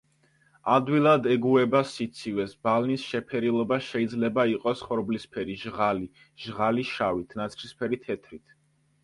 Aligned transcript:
ადვილად 0.75 1.27
ეგუება 1.33 1.81
სიცივეს, 1.89 2.55
ბალნის 2.67 3.03
შეფერილობა 3.09 3.77
შეიძლება 3.89 4.47
იყოს 4.55 4.83
ხორბლისფერი, 4.89 5.59
ჟღალი, 5.67 6.11
ჟღალი 6.47 6.89
შავით, 6.95 7.39
ნაცრისფერი 7.43 8.03
თეთრით. 8.09 8.59